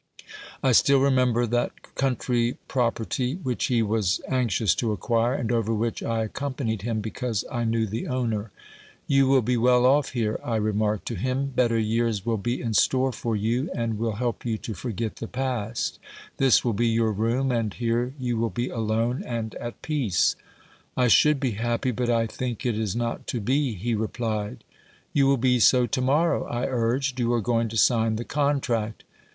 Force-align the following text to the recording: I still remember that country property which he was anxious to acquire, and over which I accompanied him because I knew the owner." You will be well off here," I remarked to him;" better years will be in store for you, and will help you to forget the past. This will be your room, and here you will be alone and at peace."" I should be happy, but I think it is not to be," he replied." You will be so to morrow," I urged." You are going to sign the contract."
I 0.63 0.71
still 0.71 0.99
remember 0.99 1.45
that 1.45 1.93
country 1.93 2.57
property 2.67 3.35
which 3.35 3.65
he 3.67 3.83
was 3.83 4.19
anxious 4.27 4.73
to 4.73 4.91
acquire, 4.91 5.35
and 5.35 5.51
over 5.51 5.75
which 5.75 6.01
I 6.01 6.23
accompanied 6.23 6.81
him 6.81 7.01
because 7.01 7.45
I 7.51 7.65
knew 7.65 7.85
the 7.85 8.07
owner." 8.07 8.49
You 9.15 9.27
will 9.27 9.43
be 9.43 9.57
well 9.57 9.85
off 9.85 10.13
here," 10.13 10.39
I 10.43 10.55
remarked 10.55 11.05
to 11.09 11.13
him;" 11.15 11.49
better 11.55 11.77
years 11.77 12.25
will 12.25 12.39
be 12.39 12.59
in 12.61 12.73
store 12.73 13.11
for 13.11 13.35
you, 13.35 13.69
and 13.75 13.99
will 13.99 14.13
help 14.13 14.43
you 14.43 14.57
to 14.57 14.73
forget 14.73 15.17
the 15.17 15.27
past. 15.27 15.99
This 16.37 16.65
will 16.65 16.73
be 16.73 16.87
your 16.87 17.11
room, 17.11 17.51
and 17.51 17.71
here 17.71 18.15
you 18.19 18.37
will 18.37 18.49
be 18.49 18.69
alone 18.69 19.21
and 19.23 19.53
at 19.57 19.83
peace."" 19.83 20.35
I 20.97 21.09
should 21.09 21.39
be 21.39 21.51
happy, 21.51 21.91
but 21.91 22.09
I 22.09 22.25
think 22.25 22.65
it 22.65 22.75
is 22.75 22.95
not 22.95 23.27
to 23.27 23.39
be," 23.39 23.75
he 23.75 23.93
replied." 23.93 24.63
You 25.13 25.27
will 25.27 25.37
be 25.37 25.59
so 25.59 25.85
to 25.85 26.01
morrow," 26.01 26.45
I 26.47 26.65
urged." 26.65 27.19
You 27.19 27.31
are 27.33 27.39
going 27.41 27.69
to 27.69 27.77
sign 27.77 28.15
the 28.15 28.25
contract." 28.25 29.03